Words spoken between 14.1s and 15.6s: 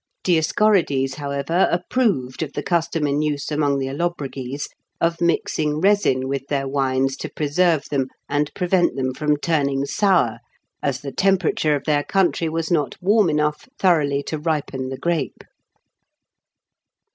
to ripen the grape.